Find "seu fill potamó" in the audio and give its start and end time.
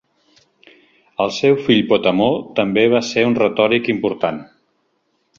1.39-2.29